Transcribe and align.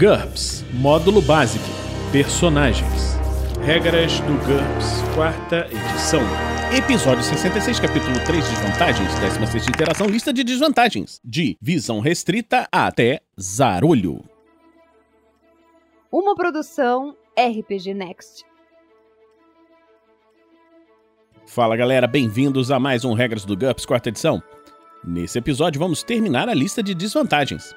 GURPS 0.00 0.64
Módulo 0.72 1.20
Básico 1.20 1.62
Personagens 2.10 3.18
Regras 3.60 4.18
do 4.20 4.32
GURPS, 4.46 5.02
quarta 5.14 5.66
edição. 5.70 6.22
Episódio 6.74 7.22
66, 7.22 7.78
capítulo 7.78 8.14
3, 8.24 8.48
Desvantagens, 8.48 9.14
16 9.20 9.68
interação, 9.68 10.06
lista 10.06 10.32
de 10.32 10.42
desvantagens. 10.42 11.20
De 11.22 11.58
visão 11.60 12.00
restrita 12.00 12.66
até 12.72 13.20
zarolho. 13.38 14.24
Uma 16.10 16.34
produção 16.34 17.14
RPG 17.38 17.92
Next. 17.92 18.46
Fala 21.44 21.76
galera, 21.76 22.06
bem-vindos 22.06 22.70
a 22.70 22.80
mais 22.80 23.04
um 23.04 23.12
Regras 23.12 23.44
do 23.44 23.54
GURPS, 23.54 23.84
quarta 23.84 24.08
edição. 24.08 24.42
Nesse 25.04 25.36
episódio 25.36 25.78
vamos 25.78 26.02
terminar 26.02 26.48
a 26.48 26.54
lista 26.54 26.82
de 26.82 26.94
desvantagens. 26.94 27.74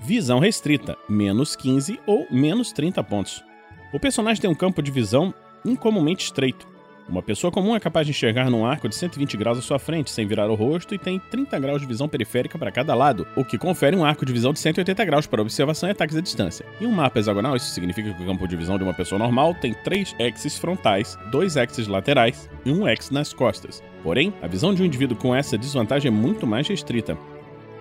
Visão 0.00 0.38
restrita, 0.38 0.96
menos 1.08 1.56
15 1.56 1.98
ou 2.06 2.26
menos 2.30 2.72
30 2.72 3.02
pontos. 3.02 3.44
O 3.92 3.98
personagem 3.98 4.40
tem 4.40 4.48
um 4.48 4.54
campo 4.54 4.80
de 4.80 4.92
visão 4.92 5.34
incomumente 5.64 6.24
estreito. 6.24 6.68
Uma 7.08 7.22
pessoa 7.22 7.50
comum 7.50 7.74
é 7.74 7.80
capaz 7.80 8.06
de 8.06 8.10
enxergar 8.10 8.48
num 8.48 8.64
arco 8.64 8.88
de 8.88 8.94
120 8.94 9.36
graus 9.36 9.58
à 9.58 9.62
sua 9.62 9.78
frente, 9.78 10.10
sem 10.10 10.26
virar 10.26 10.48
o 10.48 10.54
rosto, 10.54 10.94
e 10.94 10.98
tem 10.98 11.18
30 11.18 11.58
graus 11.58 11.80
de 11.80 11.86
visão 11.86 12.06
periférica 12.06 12.58
para 12.58 12.70
cada 12.70 12.94
lado, 12.94 13.26
o 13.34 13.44
que 13.44 13.58
confere 13.58 13.96
um 13.96 14.04
arco 14.04 14.24
de 14.24 14.32
visão 14.32 14.52
de 14.52 14.60
180 14.60 15.04
graus 15.04 15.26
para 15.26 15.42
observação 15.42 15.88
e 15.88 15.92
ataques 15.92 16.16
à 16.16 16.20
distância. 16.20 16.66
Em 16.80 16.86
um 16.86 16.92
mapa 16.92 17.18
hexagonal, 17.18 17.56
isso 17.56 17.70
significa 17.70 18.12
que 18.12 18.22
o 18.22 18.26
campo 18.26 18.46
de 18.46 18.56
visão 18.56 18.76
de 18.76 18.84
uma 18.84 18.94
pessoa 18.94 19.18
normal 19.18 19.54
tem 19.54 19.72
3 19.72 20.14
axes 20.20 20.58
frontais, 20.58 21.18
2 21.32 21.56
axes 21.56 21.88
laterais 21.88 22.48
e 22.64 22.70
um 22.70 22.86
X 22.86 23.10
nas 23.10 23.32
costas. 23.32 23.82
Porém, 24.02 24.32
a 24.42 24.46
visão 24.46 24.72
de 24.74 24.82
um 24.82 24.86
indivíduo 24.86 25.16
com 25.16 25.34
essa 25.34 25.58
desvantagem 25.58 26.08
é 26.08 26.14
muito 26.14 26.46
mais 26.46 26.68
restrita. 26.68 27.18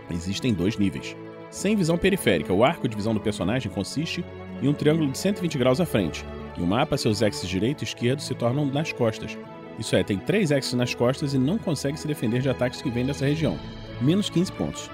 Existem 0.09 0.53
dois 0.53 0.77
níveis. 0.77 1.16
Sem 1.49 1.75
visão 1.75 1.97
periférica, 1.97 2.53
o 2.53 2.63
arco 2.63 2.87
de 2.87 2.95
visão 2.95 3.13
do 3.13 3.19
personagem 3.19 3.71
consiste 3.71 4.23
em 4.61 4.67
um 4.67 4.73
triângulo 4.73 5.11
de 5.11 5.17
120 5.17 5.58
graus 5.58 5.80
à 5.80 5.85
frente. 5.85 6.25
Em 6.58 6.61
um 6.61 6.66
mapa, 6.66 6.97
seus 6.97 7.22
axes 7.22 7.47
direito 7.47 7.83
e 7.83 7.85
esquerdo 7.85 8.19
se 8.19 8.35
tornam 8.35 8.66
nas 8.66 8.91
costas. 8.91 9.38
Isso 9.80 9.95
é, 9.95 10.03
tem 10.03 10.17
três 10.17 10.52
axes 10.52 10.73
nas 10.73 10.94
costas 10.95 11.33
e 11.33 11.38
não 11.38 11.57
consegue 11.57 11.99
se 11.99 12.07
defender 12.07 12.41
de 12.41 12.49
ataques 12.49 12.81
que 12.81 12.89
vêm 12.89 13.05
dessa 13.05 13.25
região. 13.25 13.57
Menos 14.02 14.30
15 14.30 14.52
pontos. 14.53 14.89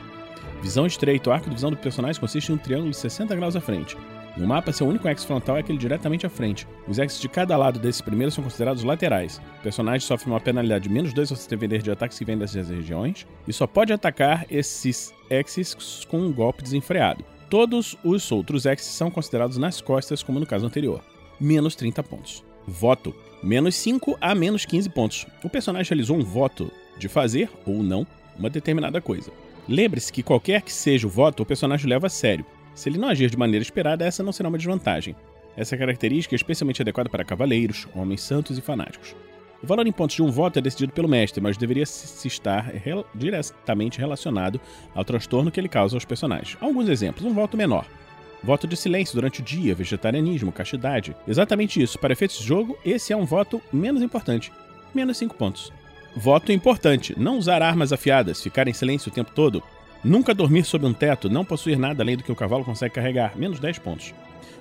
Visão 0.62 0.86
estreita, 0.86 1.30
o 1.30 1.34
arco 1.34 1.50
de 1.50 1.56
visão 1.56 1.72
do 1.72 1.78
personagem 1.78 2.20
consiste 2.20 2.52
em 2.52 2.56
um 2.56 2.58
triângulo 2.58 2.92
de 2.92 2.98
60 2.98 3.36
graus 3.36 3.56
à 3.56 3.62
frente. 3.62 3.98
No 4.36 4.48
mapa, 4.48 4.72
seu 4.72 4.88
único 4.88 5.08
X 5.08 5.24
frontal 5.24 5.58
é 5.58 5.60
aquele 5.60 5.78
diretamente 5.78 6.26
à 6.26 6.30
frente. 6.30 6.68
Os 6.88 6.98
X 6.98 7.22
de 7.22 7.30
cada 7.30 7.56
lado 7.56 7.80
desse 7.80 8.02
primeiro 8.02 8.32
são 8.32 8.44
considerados 8.44 8.84
laterais. 8.84 9.40
O 9.60 9.64
personagem 9.64 10.00
sofre 10.00 10.28
uma 10.28 10.40
penalidade 10.40 10.86
de 10.86 10.90
menos 10.90 11.14
2 11.14 11.30
ao 11.30 11.38
se 11.38 11.48
defender 11.48 11.84
de 11.84 11.92
ataques 11.92 12.18
que 12.18 12.26
vêm 12.26 12.38
dessas 12.38 12.68
regiões, 12.68 13.28
e 13.48 13.54
só 13.54 13.68
pode 13.68 13.94
atacar 13.94 14.48
esses 14.50 15.14
X 15.30 16.06
com 16.10 16.20
um 16.20 16.34
golpe 16.34 16.64
desenfreado. 16.64 17.24
Todos 17.48 17.96
os 18.04 18.32
outros 18.32 18.66
X 18.66 18.84
são 18.86 19.12
considerados 19.12 19.58
nas 19.58 19.80
costas, 19.80 20.24
como 20.24 20.40
no 20.40 20.48
caso 20.48 20.66
anterior. 20.66 21.04
Menos 21.40 21.76
30 21.76 22.02
pontos. 22.02 22.44
Voto. 22.68 23.14
Menos 23.44 23.76
5 23.76 24.18
a 24.20 24.34
menos 24.34 24.66
15 24.66 24.90
pontos. 24.90 25.28
O 25.44 25.50
personagem 25.50 25.90
realizou 25.90 26.18
um 26.18 26.24
voto 26.24 26.72
de 26.98 27.08
fazer, 27.08 27.52
ou 27.68 27.84
não, 27.84 28.08
uma 28.40 28.50
determinada 28.50 29.00
coisa. 29.00 29.32
Lembre-se 29.70 30.12
que 30.12 30.24
qualquer 30.24 30.64
que 30.64 30.74
seja 30.74 31.06
o 31.06 31.10
voto, 31.10 31.44
o 31.44 31.46
personagem 31.46 31.88
leva 31.88 32.08
a 32.08 32.10
sério. 32.10 32.44
Se 32.74 32.90
ele 32.90 32.98
não 32.98 33.08
agir 33.08 33.30
de 33.30 33.38
maneira 33.38 33.64
esperada, 33.64 34.06
essa 34.06 34.24
não 34.24 34.32
será 34.32 34.50
uma 34.50 34.58
desvantagem. 34.58 35.16
Essa 35.56 35.78
característica 35.78 36.34
é 36.34 36.38
especialmente 36.38 36.82
adequada 36.82 37.10
para 37.10 37.24
cavaleiros, 37.24 37.88
homens 37.96 38.22
santos 38.22 38.58
e 38.58 38.62
fanáticos. 38.62 39.16
O 39.64 39.68
valor 39.68 39.88
em 39.88 39.92
pontos 39.92 40.16
de 40.16 40.22
um 40.22 40.30
voto 40.30 40.60
é 40.60 40.62
decidido 40.62 40.92
pelo 40.92 41.08
mestre, 41.08 41.42
mas 41.42 41.56
deveria 41.56 41.86
se 41.86 42.28
estar 42.28 42.64
rel 42.64 43.06
diretamente 43.16 43.98
relacionado 43.98 44.60
ao 44.94 45.06
transtorno 45.06 45.50
que 45.50 45.60
ele 45.60 45.70
causa 45.70 45.96
aos 45.96 46.04
personagens. 46.04 46.58
Alguns 46.60 46.90
exemplos: 46.90 47.26
um 47.26 47.34
voto 47.34 47.56
menor. 47.56 47.86
Voto 48.44 48.68
de 48.68 48.76
silêncio 48.76 49.16
durante 49.16 49.40
o 49.40 49.44
dia, 49.44 49.74
vegetarianismo, 49.74 50.52
castidade. 50.52 51.16
Exatamente 51.26 51.82
isso. 51.82 51.98
Para 51.98 52.12
efeitos 52.12 52.40
de 52.40 52.46
jogo, 52.46 52.78
esse 52.84 53.14
é 53.14 53.16
um 53.16 53.24
voto 53.24 53.62
menos 53.72 54.02
importante. 54.02 54.52
Menos 54.94 55.18
5 55.18 55.36
pontos. 55.36 55.72
Voto 56.14 56.52
importante: 56.52 57.18
não 57.18 57.38
usar 57.38 57.62
armas 57.62 57.94
afiadas, 57.94 58.44
ficar 58.44 58.68
em 58.68 58.74
silêncio 58.74 59.10
o 59.10 59.16
tempo 59.16 59.32
todo, 59.34 59.64
Nunca 60.04 60.34
dormir 60.34 60.66
sob 60.66 60.86
um 60.86 60.92
teto, 60.94 61.30
não 61.30 61.46
possuir 61.46 61.80
nada 61.80 62.04
além 62.04 62.18
do 62.18 62.24
que 62.24 62.32
o 62.32 62.36
cavalo 62.36 62.66
consegue 62.66 62.96
carregar, 62.96 63.38
menos 63.38 63.58
10 63.58 63.80
pontos. 63.80 64.14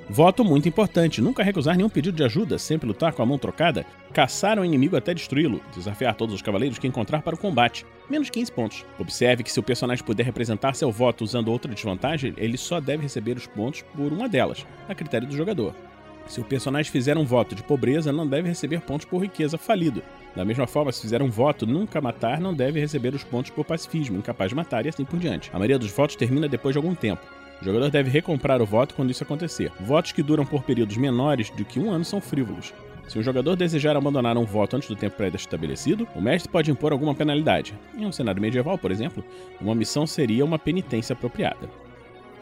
Voto 0.08 0.44
muito 0.44 0.68
importante: 0.68 1.20
nunca 1.20 1.42
recusar 1.42 1.76
nenhum 1.76 1.88
pedido 1.88 2.16
de 2.16 2.22
ajuda, 2.22 2.58
sempre 2.58 2.86
lutar 2.86 3.12
com 3.12 3.22
a 3.22 3.26
mão 3.26 3.38
trocada, 3.38 3.84
caçar 4.12 4.56
um 4.56 4.64
inimigo 4.64 4.96
até 4.96 5.12
destruí-lo, 5.12 5.60
desafiar 5.74 6.14
todos 6.14 6.32
os 6.32 6.42
cavaleiros 6.42 6.78
que 6.78 6.86
encontrar 6.86 7.22
para 7.22 7.34
o 7.34 7.38
combate, 7.38 7.84
menos 8.08 8.30
15 8.30 8.52
pontos. 8.52 8.86
Observe 9.00 9.42
que 9.42 9.50
se 9.50 9.58
o 9.58 9.64
personagem 9.64 10.04
puder 10.04 10.24
representar 10.24 10.74
seu 10.74 10.92
voto 10.92 11.24
usando 11.24 11.48
outra 11.48 11.74
desvantagem, 11.74 12.34
ele 12.36 12.56
só 12.56 12.80
deve 12.80 13.02
receber 13.02 13.36
os 13.36 13.46
pontos 13.46 13.82
por 13.96 14.12
uma 14.12 14.28
delas, 14.28 14.64
a 14.88 14.94
critério 14.94 15.26
do 15.26 15.36
jogador. 15.36 15.74
Se 16.26 16.40
o 16.40 16.44
personagem 16.44 16.90
fizer 16.90 17.16
um 17.18 17.24
voto 17.24 17.54
de 17.54 17.62
pobreza, 17.62 18.12
não 18.12 18.26
deve 18.26 18.48
receber 18.48 18.80
pontos 18.80 19.06
por 19.06 19.18
riqueza 19.18 19.58
falido. 19.58 20.02
Da 20.34 20.44
mesma 20.44 20.66
forma, 20.66 20.92
se 20.92 21.02
fizer 21.02 21.20
um 21.20 21.28
voto 21.28 21.66
nunca 21.66 22.00
matar, 22.00 22.40
não 22.40 22.54
deve 22.54 22.80
receber 22.80 23.14
os 23.14 23.24
pontos 23.24 23.50
por 23.50 23.64
pacifismo, 23.64 24.16
incapaz 24.16 24.48
de 24.48 24.54
matar 24.54 24.86
e 24.86 24.88
assim 24.88 25.04
por 25.04 25.18
diante. 25.18 25.50
A 25.52 25.58
maioria 25.58 25.78
dos 25.78 25.90
votos 25.90 26.16
termina 26.16 26.48
depois 26.48 26.72
de 26.72 26.78
algum 26.78 26.94
tempo. 26.94 27.22
O 27.60 27.64
jogador 27.64 27.90
deve 27.90 28.10
recomprar 28.10 28.60
o 28.60 28.66
voto 28.66 28.94
quando 28.94 29.10
isso 29.10 29.22
acontecer. 29.22 29.70
Votos 29.80 30.12
que 30.12 30.22
duram 30.22 30.44
por 30.44 30.62
períodos 30.62 30.96
menores 30.96 31.50
do 31.50 31.64
que 31.64 31.78
um 31.78 31.90
ano 31.90 32.04
são 32.04 32.20
frívolos. 32.20 32.72
Se 33.06 33.18
um 33.18 33.22
jogador 33.22 33.56
desejar 33.56 33.96
abandonar 33.96 34.36
um 34.38 34.44
voto 34.44 34.76
antes 34.76 34.88
do 34.88 34.96
tempo 34.96 35.16
pré-estabelecido, 35.16 36.08
o 36.14 36.20
mestre 36.20 36.50
pode 36.50 36.70
impor 36.70 36.92
alguma 36.92 37.14
penalidade. 37.14 37.74
Em 37.96 38.06
um 38.06 38.12
cenário 38.12 38.40
medieval, 38.40 38.78
por 38.78 38.90
exemplo, 38.90 39.22
uma 39.60 39.74
missão 39.74 40.06
seria 40.06 40.44
uma 40.44 40.58
penitência 40.58 41.12
apropriada. 41.12 41.68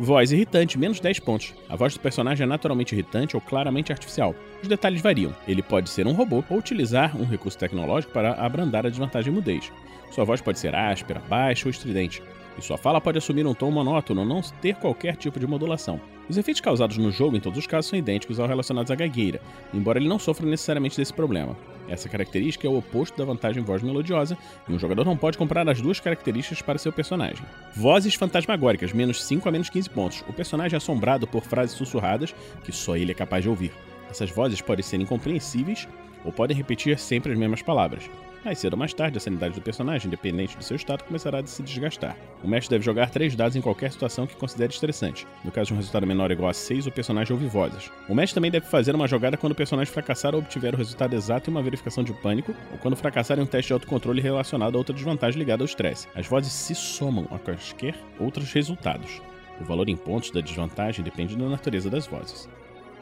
Voz 0.03 0.33
irritante, 0.33 0.79
menos 0.79 0.99
10 0.99 1.21
pontos. 1.21 1.53
A 1.69 1.77
voz 1.77 1.93
do 1.93 2.01
personagem 2.01 2.45
é 2.45 2.47
naturalmente 2.47 2.95
irritante 2.95 3.37
ou 3.37 3.41
claramente 3.41 3.93
artificial. 3.93 4.35
Os 4.63 4.67
detalhes 4.67 5.03
variam. 5.03 5.37
Ele 5.47 5.63
pode 5.63 5.91
ser 5.91 6.07
um 6.07 6.15
robô 6.15 6.43
ou 6.49 6.57
utilizar 6.57 7.15
um 7.15 7.27
recurso 7.27 7.59
tecnológico 7.59 8.11
para 8.11 8.33
abrandar 8.33 8.87
a 8.87 8.89
desvantagem 8.89 9.31
mudez. 9.31 9.71
Sua 10.11 10.25
voz 10.25 10.41
pode 10.41 10.59
ser 10.59 10.75
áspera, 10.75 11.21
baixa 11.29 11.69
ou 11.69 11.71
estridente. 11.71 12.23
E 12.57 12.63
sua 12.63 12.79
fala 12.79 12.99
pode 12.99 13.19
assumir 13.19 13.47
um 13.47 13.53
tom 13.53 13.71
monótono 13.71 14.23
ou 14.23 14.27
não 14.27 14.41
ter 14.63 14.75
qualquer 14.77 15.17
tipo 15.17 15.39
de 15.39 15.47
modulação. 15.47 16.01
Os 16.31 16.39
efeitos 16.39 16.63
causados 16.63 16.97
no 16.97 17.11
jogo, 17.11 17.37
em 17.37 17.41
todos 17.41 17.59
os 17.59 17.67
casos, 17.67 17.91
são 17.91 17.99
idênticos 17.99 18.41
aos 18.41 18.49
relacionados 18.49 18.91
à 18.91 18.95
gagueira, 18.95 19.39
embora 19.75 19.99
ele 19.99 20.09
não 20.09 20.19
sofra 20.19 20.47
necessariamente 20.47 20.97
desse 20.97 21.13
problema. 21.13 21.55
Essa 21.91 22.09
característica 22.09 22.67
é 22.67 22.71
o 22.71 22.79
oposto 22.79 23.19
da 23.19 23.25
vantagem 23.25 23.63
voz 23.63 23.83
melodiosa, 23.83 24.39
e 24.69 24.73
um 24.73 24.79
jogador 24.79 25.05
não 25.05 25.17
pode 25.17 25.37
comprar 25.37 25.69
as 25.69 25.81
duas 25.81 25.99
características 25.99 26.63
para 26.63 26.79
seu 26.79 26.93
personagem. 26.93 27.45
Vozes 27.75 28.15
fantasmagóricas, 28.15 28.93
menos 28.93 29.23
5 29.25 29.49
a 29.49 29.53
menos 29.53 29.69
15 29.69 29.91
pontos. 29.91 30.25
O 30.29 30.33
personagem 30.33 30.77
é 30.77 30.79
assombrado 30.79 31.27
por 31.27 31.43
frases 31.43 31.77
sussurradas 31.77 32.33
que 32.65 32.71
só 32.71 32.97
ele 32.97 33.11
é 33.11 33.15
capaz 33.15 33.43
de 33.43 33.51
ouvir. 33.51 33.73
Essas 34.09 34.31
vozes 34.31 34.61
podem 34.61 34.85
ser 34.85 35.01
incompreensíveis 35.01 35.89
ou 36.25 36.33
podem 36.33 36.57
repetir 36.57 36.99
sempre 36.99 37.33
as 37.33 37.39
mesmas 37.39 37.63
palavras. 37.63 38.09
Mais 38.43 38.59
cedo 38.59 38.73
ou 38.73 38.79
mais 38.79 38.95
tarde, 38.95 39.19
a 39.19 39.21
sanidade 39.21 39.55
do 39.55 39.61
personagem, 39.61 40.07
independente 40.07 40.57
do 40.57 40.65
seu 40.65 40.75
estado, 40.75 41.05
começará 41.05 41.41
a 41.41 41.47
se 41.47 41.63
desgastar. 41.63 42.17
O 42.43 42.49
mestre 42.49 42.71
deve 42.71 42.85
jogar 42.85 43.11
três 43.11 43.37
dados 43.37 43.55
em 43.55 43.61
qualquer 43.61 43.93
situação 43.93 44.27
que 44.27 44.35
considere 44.35 44.73
estressante. 44.73 45.27
No 45.45 45.53
caso 45.53 45.69
de 45.69 45.75
um 45.75 45.77
resultado 45.77 46.07
menor 46.07 46.31
ou 46.31 46.33
igual 46.33 46.49
a 46.49 46.55
6, 46.55 46.87
o 46.87 46.91
personagem 46.91 47.35
ouve 47.35 47.47
vozes. 47.47 47.91
O 48.09 48.15
mestre 48.15 48.35
também 48.35 48.51
deve 48.51 48.65
fazer 48.65 48.95
uma 48.95 49.07
jogada 49.07 49.37
quando 49.37 49.53
o 49.53 49.57
personagem 49.57 49.93
fracassar 49.93 50.35
ou 50.35 50.41
obtiver 50.41 50.75
o 50.75 50.79
resultado 50.79 51.15
exato 51.15 51.51
em 51.51 51.53
uma 51.53 51.63
verificação 51.63 52.03
de 52.03 52.15
pânico, 52.15 52.55
ou 52.73 52.79
quando 52.79 52.97
fracassar 52.97 53.39
em 53.39 53.43
um 53.43 53.47
teste 53.47 53.69
de 53.69 53.73
autocontrole 53.75 54.23
relacionado 54.23 54.75
a 54.75 54.79
outra 54.79 54.95
desvantagem 54.95 55.39
ligada 55.39 55.63
ao 55.63 55.67
estresse. 55.67 56.09
As 56.15 56.27
vozes 56.27 56.53
se 56.53 56.75
somam 56.75 57.29
a 57.31 57.39
quaisquer 57.39 57.95
outros 58.19 58.51
resultados. 58.53 59.21
O 59.61 59.65
valor 59.65 59.91
em 59.91 59.97
pontos 59.97 60.31
da 60.31 60.41
desvantagem 60.41 61.05
depende 61.05 61.37
da 61.37 61.45
natureza 61.45 61.91
das 61.91 62.07
vozes 62.07 62.49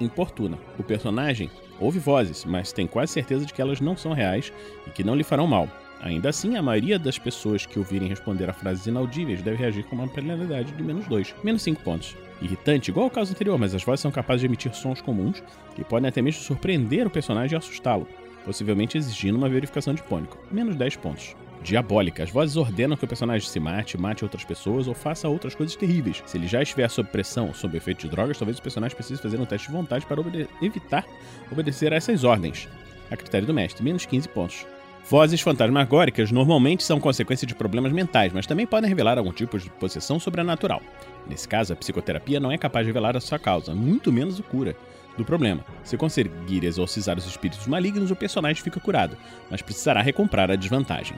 importuna. 0.01 0.59
O 0.79 0.83
personagem 0.83 1.51
ouve 1.81 1.99
vozes, 1.99 2.45
mas 2.45 2.73
tem 2.73 2.87
quase 2.87 3.13
certeza 3.13 3.45
de 3.45 3.53
que 3.53 3.61
elas 3.61 3.81
não 3.81 3.97
são 3.97 4.13
reais 4.13 4.53
e 4.87 4.91
que 4.91 5.05
não 5.05 5.15
lhe 5.15 5.25
farão 5.25 5.47
mal. 5.47 5.69
Ainda 6.01 6.29
assim, 6.29 6.57
a 6.57 6.63
maioria 6.63 6.99
das 6.99 7.19
pessoas 7.19 7.67
que 7.67 7.79
ouvirem 7.79 8.09
responder 8.09 8.49
a 8.49 8.53
frases 8.53 8.87
inaudíveis 8.87 9.43
deve 9.43 9.57
reagir 9.57 9.85
com 9.85 9.97
uma 9.97 10.09
penalidade 10.09 10.73
de 10.73 10.83
menos 10.83 11.07
2, 11.07 11.35
menos 11.43 11.63
5 11.63 11.83
pontos. 11.83 12.17
Irritante, 12.41 12.91
igual 12.91 13.05
ao 13.05 13.11
caso 13.11 13.33
anterior, 13.33 13.59
mas 13.59 13.75
as 13.75 13.83
vozes 13.83 14.01
são 14.01 14.13
capazes 14.13 14.43
de 14.43 14.47
emitir 14.47 14.73
sons 14.75 15.01
comuns 15.01 15.43
que 15.75 15.83
podem 15.83 16.09
até 16.09 16.23
mesmo 16.23 16.43
surpreender 16.43 17.07
o 17.07 17.11
personagem 17.11 17.57
e 17.57 17.59
assustá-lo, 17.59 18.07
possivelmente 18.45 18.97
exigindo 18.97 19.37
uma 19.37 19.49
verificação 19.49 19.93
de 19.93 20.03
pânico, 20.03 20.39
menos 20.53 20.77
10 20.77 20.97
pontos 20.97 21.35
diabólica. 21.63 22.23
As 22.23 22.31
vozes 22.31 22.57
ordenam 22.57 22.97
que 22.97 23.05
o 23.05 23.09
personagem 23.09 23.49
se 23.49 23.61
mate, 23.61 23.99
mate 23.99 24.25
outras 24.25 24.45
pessoas 24.45 24.87
ou 24.87 24.95
faça 24.95 25.29
outras 25.29 25.55
coisas 25.55 25.77
terríveis. 25.77 26.23
Se 26.27 26.37
ele 26.37 26.47
já 26.47 26.63
estiver 26.63 26.89
sob 26.89 27.09
pressão, 27.11 27.53
sob 27.55 27.77
efeito 27.77 28.03
de 28.03 28.09
drogas, 28.09 28.39
talvez 28.39 28.59
o 28.59 28.63
personagem 28.63 28.97
precise 28.97 29.21
fazer 29.21 29.41
um 29.41 29.47
teste 29.47 29.69
de 29.69 29.73
vontade 29.73 30.07
para 30.07 30.21
obede 30.21 30.49
evitar 30.63 31.05
obedecer 31.51 31.93
a 31.93 31.97
essas 31.97 32.25
ordens. 32.25 32.69
A 33.11 33.17
critério 33.17 33.47
do 33.47 33.55
mestre, 33.55 33.83
menos 33.83 34.05
15 34.07 34.29
pontos. 34.29 34.67
Vozes 35.09 35.41
fantasmagóricas 35.41 36.31
normalmente 36.31 36.85
são 36.85 37.01
consequência 37.01 37.47
de 37.47 37.55
problemas 37.55 37.93
mentais, 37.93 38.31
mas 38.31 38.47
também 38.47 38.67
podem 38.67 38.91
revelar 38.91 39.17
algum 39.17 39.33
tipo 39.33 39.59
de 39.59 39.71
possessão 39.71 40.21
sobrenatural. 40.21 40.83
Nesse 41.27 41.49
caso, 41.49 41.73
a 41.73 41.77
psicoterapia 41.77 42.39
não 42.39 42.53
é 42.53 42.59
capaz 42.59 42.85
de 42.85 42.91
revelar 42.91 43.17
a 43.17 43.21
sua 43.21 43.39
causa, 43.39 43.75
muito 43.75 44.13
menos 44.13 44.39
o 44.39 44.43
cura 44.43 44.77
do 45.17 45.25
problema. 45.25 45.65
Se 45.83 45.97
conseguir 45.97 46.63
exorcizar 46.63 47.17
os 47.17 47.27
espíritos 47.27 47.67
malignos, 47.67 48.11
o 48.11 48.17
personagem 48.17 48.63
fica 48.63 48.79
curado, 48.79 49.17
mas 49.51 49.63
precisará 49.63 50.03
recomprar 50.03 50.51
a 50.51 50.57
desvantagem. 50.57 51.17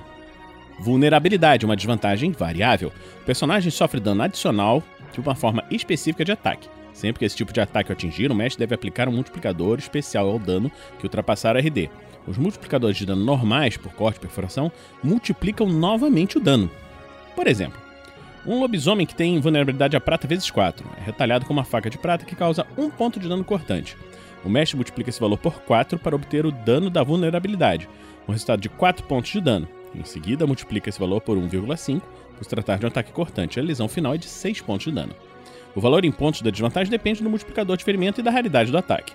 Vulnerabilidade, 0.80 1.66
uma 1.66 1.76
desvantagem 1.76 2.32
variável. 2.32 2.90
O 3.20 3.24
personagem 3.26 3.70
sofre 3.70 4.00
dano 4.00 4.22
adicional 4.22 4.82
de 5.12 5.20
uma 5.20 5.34
forma 5.34 5.62
específica 5.70 6.24
de 6.24 6.32
ataque. 6.32 6.68
Sempre 6.94 7.18
que 7.18 7.24
esse 7.26 7.36
tipo 7.36 7.52
de 7.52 7.60
ataque 7.60 7.92
atingir, 7.92 8.30
o 8.30 8.34
mestre 8.34 8.60
deve 8.60 8.74
aplicar 8.74 9.06
um 9.06 9.12
multiplicador 9.12 9.78
especial 9.78 10.28
ao 10.28 10.38
dano 10.38 10.72
que 10.98 11.04
ultrapassar 11.04 11.54
o 11.54 11.58
RD. 11.58 11.90
Os 12.26 12.38
multiplicadores 12.38 12.96
de 12.96 13.04
dano 13.04 13.24
normais, 13.24 13.76
por 13.76 13.92
corte 13.92 14.16
e 14.16 14.20
perfuração, 14.20 14.72
multiplicam 15.02 15.68
novamente 15.68 16.38
o 16.38 16.40
dano. 16.40 16.70
Por 17.36 17.46
exemplo, 17.46 17.78
um 18.46 18.58
lobisomem 18.58 19.06
que 19.06 19.14
tem 19.14 19.38
vulnerabilidade 19.38 19.96
a 19.96 20.00
prata 20.00 20.26
vezes 20.26 20.50
4 20.50 20.86
é 20.98 21.04
retalhado 21.04 21.44
com 21.44 21.52
uma 21.52 21.64
faca 21.64 21.90
de 21.90 21.98
prata 21.98 22.24
que 22.24 22.34
causa 22.34 22.66
1 22.76 22.88
ponto 22.90 23.20
de 23.20 23.28
dano 23.28 23.44
cortante. 23.44 23.96
O 24.42 24.48
mestre 24.48 24.76
multiplica 24.76 25.10
esse 25.10 25.20
valor 25.20 25.36
por 25.36 25.60
4 25.60 25.98
para 25.98 26.16
obter 26.16 26.46
o 26.46 26.50
dano 26.50 26.88
da 26.88 27.02
vulnerabilidade, 27.02 27.86
um 28.26 28.32
resultado 28.32 28.60
de 28.60 28.70
4 28.70 29.04
pontos 29.04 29.30
de 29.30 29.40
dano. 29.42 29.68
Em 29.94 30.04
seguida, 30.04 30.46
multiplica 30.46 30.88
esse 30.88 31.00
valor 31.00 31.20
por 31.20 31.36
1,5 31.36 32.00
por 32.36 32.44
se 32.44 32.50
tratar 32.50 32.78
de 32.78 32.84
um 32.84 32.88
ataque 32.88 33.12
cortante. 33.12 33.58
A 33.58 33.62
lesão 33.62 33.88
final 33.88 34.14
é 34.14 34.18
de 34.18 34.26
6 34.26 34.60
pontos 34.60 34.84
de 34.84 34.92
dano. 34.92 35.14
O 35.74 35.80
valor 35.80 36.04
em 36.04 36.12
pontos 36.12 36.42
da 36.42 36.50
desvantagem 36.50 36.90
depende 36.90 37.22
do 37.22 37.30
multiplicador 37.30 37.76
de 37.76 37.84
ferimento 37.84 38.20
e 38.20 38.24
da 38.24 38.30
raridade 38.30 38.70
do 38.70 38.78
ataque. 38.78 39.12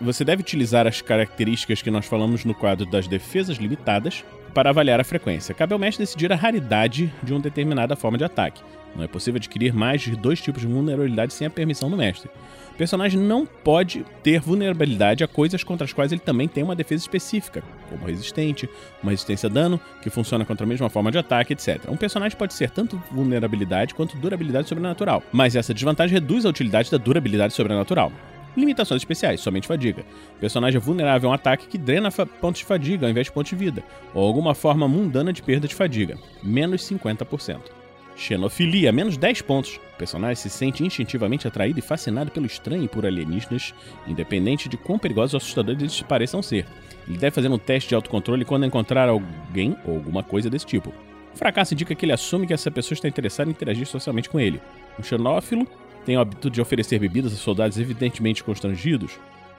Você 0.00 0.24
deve 0.24 0.42
utilizar 0.42 0.86
as 0.86 1.00
características 1.00 1.82
que 1.82 1.90
nós 1.90 2.06
falamos 2.06 2.44
no 2.44 2.54
quadro 2.54 2.86
das 2.86 3.08
defesas 3.08 3.56
limitadas 3.56 4.24
para 4.54 4.70
avaliar 4.70 5.00
a 5.00 5.04
frequência. 5.04 5.54
Cabe 5.54 5.72
ao 5.72 5.78
mestre 5.78 6.04
decidir 6.04 6.32
a 6.32 6.36
raridade 6.36 7.12
de 7.22 7.32
uma 7.32 7.40
determinada 7.40 7.96
forma 7.96 8.16
de 8.16 8.24
ataque. 8.24 8.62
Não 8.98 9.04
é 9.04 9.08
possível 9.08 9.38
adquirir 9.38 9.72
mais 9.72 10.00
de 10.00 10.16
dois 10.16 10.40
tipos 10.40 10.60
de 10.60 10.66
vulnerabilidade 10.66 11.32
sem 11.32 11.46
a 11.46 11.50
permissão 11.50 11.88
do 11.88 11.96
mestre. 11.96 12.28
O 12.72 12.74
personagem 12.76 13.20
não 13.20 13.46
pode 13.46 14.04
ter 14.24 14.40
vulnerabilidade 14.40 15.22
a 15.22 15.28
coisas 15.28 15.62
contra 15.62 15.84
as 15.84 15.92
quais 15.92 16.10
ele 16.10 16.20
também 16.20 16.48
tem 16.48 16.64
uma 16.64 16.74
defesa 16.74 17.04
específica, 17.04 17.62
como 17.88 18.04
resistente, 18.04 18.68
uma 19.00 19.12
resistência 19.12 19.48
a 19.48 19.52
dano, 19.52 19.80
que 20.02 20.10
funciona 20.10 20.44
contra 20.44 20.66
a 20.66 20.68
mesma 20.68 20.90
forma 20.90 21.12
de 21.12 21.18
ataque, 21.18 21.52
etc. 21.52 21.84
Um 21.88 21.96
personagem 21.96 22.36
pode 22.36 22.54
ser 22.54 22.70
tanto 22.70 23.00
vulnerabilidade 23.12 23.94
quanto 23.94 24.16
durabilidade 24.16 24.68
sobrenatural, 24.68 25.22
mas 25.32 25.54
essa 25.54 25.72
desvantagem 25.72 26.14
reduz 26.14 26.44
a 26.44 26.48
utilidade 26.48 26.90
da 26.90 26.98
durabilidade 26.98 27.54
sobrenatural. 27.54 28.10
Limitações 28.56 29.00
especiais, 29.00 29.40
somente 29.40 29.68
fadiga. 29.68 30.04
O 30.36 30.40
personagem 30.40 30.78
é 30.78 30.80
vulnerável 30.80 31.28
a 31.28 31.32
um 31.32 31.34
ataque 31.34 31.68
que 31.68 31.78
drena 31.78 32.10
pontos 32.10 32.58
de 32.58 32.64
fadiga 32.64 33.06
ao 33.06 33.10
invés 33.10 33.28
de 33.28 33.32
pontos 33.32 33.50
de 33.50 33.56
vida, 33.56 33.84
ou 34.12 34.26
alguma 34.26 34.56
forma 34.56 34.88
mundana 34.88 35.32
de 35.32 35.40
perda 35.40 35.68
de 35.68 35.74
fadiga, 35.74 36.18
menos 36.42 36.82
50%. 36.82 37.77
Xenofilia, 38.18 38.90
menos 38.90 39.16
10 39.16 39.42
pontos. 39.42 39.76
O 39.94 39.96
personagem 39.96 40.34
se 40.34 40.50
sente 40.50 40.84
instintivamente 40.84 41.46
atraído 41.46 41.78
e 41.78 41.82
fascinado 41.82 42.32
pelo 42.32 42.46
estranho 42.46 42.82
e 42.82 42.88
por 42.88 43.06
alienígenas, 43.06 43.72
independente 44.08 44.68
de 44.68 44.76
quão 44.76 44.98
perigosos 44.98 45.34
ou 45.34 45.38
assustadores 45.38 45.80
eles 45.80 46.02
pareçam 46.02 46.42
ser. 46.42 46.66
Ele 47.06 47.16
deve 47.16 47.30
fazer 47.34 47.48
um 47.48 47.56
teste 47.56 47.90
de 47.90 47.94
autocontrole 47.94 48.44
quando 48.44 48.66
encontrar 48.66 49.08
alguém 49.08 49.76
ou 49.84 49.94
alguma 49.94 50.24
coisa 50.24 50.50
desse 50.50 50.66
tipo. 50.66 50.92
O 51.32 51.38
fracasso 51.38 51.74
indica 51.74 51.94
que 51.94 52.04
ele 52.04 52.12
assume 52.12 52.44
que 52.44 52.52
essa 52.52 52.72
pessoa 52.72 52.96
está 52.96 53.06
interessada 53.06 53.48
em 53.48 53.52
interagir 53.52 53.86
socialmente 53.86 54.28
com 54.28 54.40
ele. 54.40 54.60
Um 54.98 55.02
xenófilo 55.02 55.64
tem 56.04 56.16
o 56.16 56.20
hábito 56.20 56.50
de 56.50 56.60
oferecer 56.60 56.98
bebidas 56.98 57.32
a 57.32 57.36
soldados 57.36 57.78
evidentemente 57.78 58.42
constrangidos, 58.42 59.12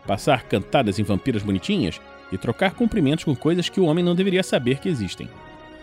passar 0.05 0.43
cantadas 0.43 0.99
em 0.99 1.03
vampiras 1.03 1.43
bonitinhas 1.43 2.01
e 2.29 2.37
trocar 2.37 2.73
cumprimentos 2.73 3.23
com 3.23 3.33
coisas 3.33 3.69
que 3.69 3.79
o 3.79 3.85
homem 3.85 4.03
não 4.03 4.15
deveria 4.15 4.43
saber 4.43 4.79
que 4.79 4.89
existem 4.89 5.29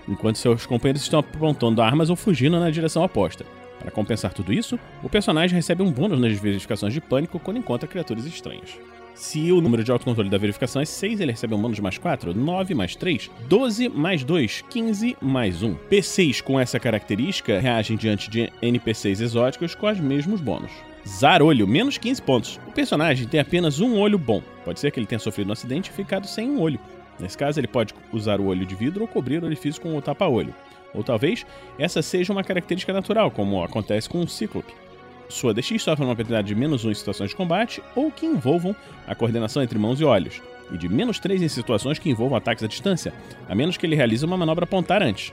enquanto 0.08 0.36
seus 0.36 0.66
companheiros 0.66 1.02
estão 1.02 1.20
apontando 1.20 1.82
armas 1.82 2.10
ou 2.10 2.16
fugindo 2.16 2.58
na 2.58 2.70
direção 2.70 3.02
oposta. 3.02 3.44
Para 3.78 3.90
compensar 3.90 4.32
tudo 4.32 4.52
isso, 4.52 4.78
o 5.02 5.08
personagem 5.08 5.54
recebe 5.54 5.82
um 5.82 5.92
bônus 5.92 6.20
nas 6.20 6.38
verificações 6.38 6.92
de 6.92 7.00
pânico 7.00 7.38
quando 7.38 7.58
encontra 7.58 7.88
criaturas 7.88 8.24
estranhas. 8.24 8.78
Se 9.14 9.50
o 9.50 9.62
número 9.62 9.82
de 9.82 9.90
autocontrole 9.90 10.28
da 10.28 10.36
verificação 10.36 10.82
é 10.82 10.84
6, 10.84 11.20
ele 11.20 11.32
recebe 11.32 11.54
um 11.54 11.60
bônus 11.60 11.80
mais 11.80 11.96
4, 11.96 12.34
9 12.34 12.74
mais 12.74 12.94
3, 12.94 13.30
12 13.48 13.88
mais 13.88 14.22
2, 14.22 14.62
15 14.68 15.16
mais 15.22 15.62
1. 15.62 15.74
PCs 15.74 16.42
com 16.42 16.60
essa 16.60 16.78
característica 16.78 17.58
reagem 17.58 17.96
diante 17.96 18.28
de 18.28 18.52
NPCs 18.60 19.22
exóticos 19.22 19.74
com 19.74 19.90
os 19.90 19.98
mesmos 19.98 20.40
bônus. 20.40 20.70
Zarolho, 21.08 21.66
menos 21.66 21.96
15 21.96 22.20
pontos. 22.20 22.60
O 22.66 22.72
personagem 22.72 23.26
tem 23.26 23.40
apenas 23.40 23.80
um 23.80 23.96
olho 23.96 24.18
bom. 24.18 24.42
Pode 24.64 24.80
ser 24.80 24.90
que 24.90 24.98
ele 24.98 25.06
tenha 25.06 25.18
sofrido 25.18 25.48
um 25.48 25.52
acidente 25.52 25.90
e 25.90 25.94
ficado 25.94 26.26
sem 26.26 26.50
um 26.50 26.60
olho. 26.60 26.78
Nesse 27.18 27.36
caso, 27.36 27.58
ele 27.60 27.66
pode 27.66 27.94
usar 28.12 28.40
o 28.40 28.46
olho 28.46 28.66
de 28.66 28.74
vidro 28.74 29.02
ou 29.02 29.08
cobrir 29.08 29.42
o 29.42 29.46
orifício 29.46 29.80
com 29.80 29.96
o 29.96 30.02
tapa-olho. 30.02 30.54
Ou 30.94 31.02
talvez 31.02 31.46
essa 31.78 32.02
seja 32.02 32.32
uma 32.32 32.44
característica 32.44 32.92
natural, 32.92 33.30
como 33.30 33.62
acontece 33.62 34.08
com 34.08 34.18
um 34.18 34.26
cíclope. 34.26 34.72
Sua 35.28 35.52
DX 35.52 35.82
sofre 35.82 36.04
uma 36.04 36.14
penalidade 36.14 36.48
de 36.48 36.54
menos 36.54 36.84
1 36.84 36.90
em 36.90 36.94
situações 36.94 37.30
de 37.30 37.36
combate 37.36 37.82
ou 37.94 38.10
que 38.10 38.26
envolvam 38.26 38.76
a 39.06 39.14
coordenação 39.14 39.62
entre 39.62 39.78
mãos 39.78 40.00
e 40.00 40.04
olhos, 40.04 40.40
e 40.70 40.78
de 40.78 40.88
menos 40.88 41.18
3 41.18 41.42
em 41.42 41.48
situações 41.48 41.98
que 41.98 42.08
envolvam 42.08 42.36
ataques 42.36 42.62
à 42.62 42.66
distância, 42.66 43.12
a 43.48 43.54
menos 43.54 43.76
que 43.76 43.84
ele 43.84 43.96
realize 43.96 44.24
uma 44.24 44.36
manobra 44.36 44.64
apontar 44.64 45.02
antes, 45.02 45.32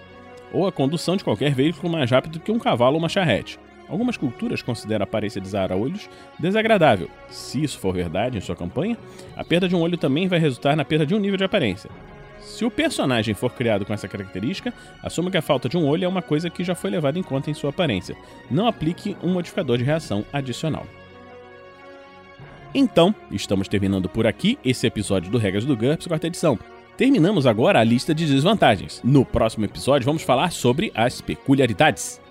ou 0.51 0.65
a 0.67 0.71
condução 0.71 1.15
de 1.15 1.23
qualquer 1.23 1.53
veículo 1.53 1.91
mais 1.91 2.09
rápido 2.09 2.39
que 2.39 2.51
um 2.51 2.59
cavalo 2.59 2.95
ou 2.95 2.99
uma 2.99 3.09
charrete. 3.09 3.59
Algumas 3.93 4.17
culturas 4.17 4.63
consideram 4.63 5.03
a 5.03 5.05
aparência 5.05 5.39
de 5.39 5.47
Zara-olhos 5.47 6.09
desagradável. 6.39 7.07
Se 7.29 7.63
isso 7.63 7.77
for 7.77 7.93
verdade 7.93 8.35
em 8.35 8.41
sua 8.41 8.55
campanha, 8.55 8.97
a 9.37 9.43
perda 9.43 9.69
de 9.69 9.75
um 9.75 9.81
olho 9.81 9.99
também 9.99 10.27
vai 10.27 10.39
resultar 10.39 10.75
na 10.75 10.83
perda 10.83 11.05
de 11.05 11.13
um 11.13 11.19
nível 11.19 11.37
de 11.37 11.43
aparência. 11.43 11.91
Se 12.41 12.65
o 12.65 12.71
personagem 12.71 13.35
for 13.35 13.53
criado 13.53 13.85
com 13.85 13.93
essa 13.93 14.07
característica, 14.07 14.73
assuma 15.03 15.29
que 15.29 15.37
a 15.37 15.43
falta 15.43 15.69
de 15.69 15.77
um 15.77 15.85
olho 15.85 16.05
é 16.05 16.07
uma 16.07 16.23
coisa 16.23 16.49
que 16.49 16.63
já 16.63 16.73
foi 16.73 16.89
levada 16.89 17.19
em 17.19 17.21
conta 17.21 17.51
em 17.51 17.53
sua 17.53 17.69
aparência. 17.69 18.17
Não 18.49 18.65
aplique 18.65 19.15
um 19.21 19.31
modificador 19.31 19.77
de 19.77 19.83
reação 19.83 20.25
adicional. 20.33 20.87
Então, 22.73 23.13
estamos 23.29 23.67
terminando 23.67 24.09
por 24.09 24.25
aqui 24.25 24.57
esse 24.65 24.87
episódio 24.87 25.29
do 25.29 25.37
Regras 25.37 25.65
do 25.65 25.77
GURPS, 25.77 26.07
quarta 26.07 26.25
edição. 26.25 26.57
Terminamos 26.97 27.45
agora 27.45 27.79
a 27.79 27.83
lista 27.83 28.15
de 28.15 28.25
desvantagens. 28.25 29.01
No 29.03 29.23
próximo 29.23 29.65
episódio, 29.65 30.03
vamos 30.03 30.23
falar 30.23 30.51
sobre 30.51 30.91
as 30.95 31.21
peculiaridades. 31.21 32.22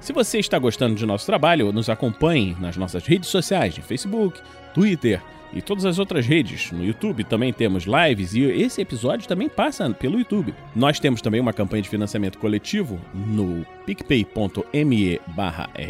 Se 0.00 0.12
você 0.12 0.38
está 0.38 0.58
gostando 0.58 0.94
de 0.94 1.04
nosso 1.04 1.26
trabalho, 1.26 1.72
nos 1.72 1.90
acompanhe 1.90 2.56
nas 2.60 2.76
nossas 2.76 3.04
redes 3.04 3.28
sociais, 3.28 3.74
de 3.74 3.82
Facebook, 3.82 4.40
Twitter 4.72 5.20
e 5.52 5.60
todas 5.60 5.84
as 5.84 5.98
outras 5.98 6.26
redes. 6.26 6.70
No 6.72 6.84
YouTube 6.84 7.24
também 7.24 7.52
temos 7.52 7.84
lives 7.84 8.34
e 8.34 8.42
esse 8.42 8.80
episódio 8.80 9.28
também 9.28 9.48
passa 9.48 9.88
pelo 9.90 10.18
YouTube. 10.18 10.54
Nós 10.74 11.00
temos 11.00 11.20
também 11.20 11.40
uma 11.40 11.52
campanha 11.52 11.82
de 11.82 11.88
financiamento 11.88 12.38
coletivo 12.38 13.00
no 13.14 13.66
picpay.me 13.86 15.20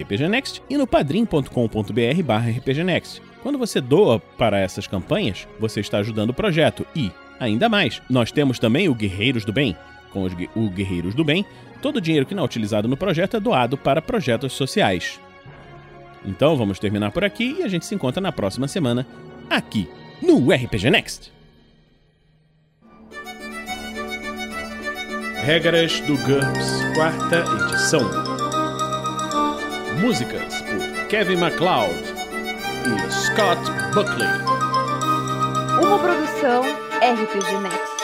rpgnext 0.01 0.63
e 0.71 0.77
no 0.77 0.87
padrim.com.br 0.87 1.51
rpgnext. 2.57 3.23
Quando 3.43 3.59
você 3.59 3.81
doa 3.81 4.19
para 4.19 4.59
essas 4.59 4.87
campanhas, 4.87 5.47
você 5.61 5.81
está 5.81 5.99
ajudando 5.99 6.31
o 6.31 6.35
projeto 6.35 6.87
e, 6.95 7.11
ainda 7.39 7.69
mais, 7.69 8.03
nós 8.09 8.33
temos 8.33 8.59
também 8.59 8.89
o 8.89 8.95
Guerreiros 8.95 9.45
do 9.45 9.53
Bem. 9.53 9.77
Com 10.13 10.23
os, 10.23 10.33
o 10.55 10.71
Guerreiros 10.71 11.15
do 11.15 11.25
Bem, 11.25 11.45
todo 11.83 11.97
o 11.97 12.01
dinheiro 12.01 12.27
que 12.27 12.35
não 12.35 12.43
é 12.43 12.47
utilizado 12.47 12.89
no 12.89 12.97
projeto 12.97 13.37
é 13.37 13.41
doado 13.41 13.77
para 13.77 14.03
projetos 14.03 14.53
sociais. 14.53 15.21
Então 16.25 16.57
vamos 16.57 16.79
terminar 16.79 17.11
por 17.11 17.25
aqui 17.25 17.57
e 17.59 17.63
a 17.63 17.69
gente 17.69 17.87
se 17.87 17.95
encontra 17.95 18.21
na 18.21 18.33
próxima 18.33 18.69
semana, 18.69 19.07
aqui 19.49 19.89
no 20.23 20.51
RPG 20.53 20.91
Next. 20.91 21.33
Regras 25.45 26.01
do 26.01 26.17
GURPS, 26.19 26.83
quarta 26.95 27.45
edição. 27.65 28.03
Músicas 30.01 30.63
por 30.63 31.07
Kevin 31.09 31.37
MacLeod 31.37 31.95
e 32.85 33.11
Scott 33.11 33.63
Buckley. 33.95 34.29
Uma 35.83 35.99
produção 35.99 36.63
RPG 37.01 37.63
Next. 37.63 37.98